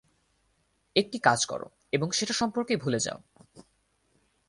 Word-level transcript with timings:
একটি 0.95 1.17
কাজ 1.19 1.39
করো 1.45 1.67
এবং 1.91 2.07
সেটা 2.11 2.33
সম্পর্কে 2.33 2.73
ভুলে 2.75 2.99
যাও। 2.99 3.19